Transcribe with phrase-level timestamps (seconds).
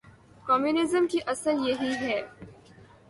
[0.45, 2.21] Communism کی اصل یہی ہے۔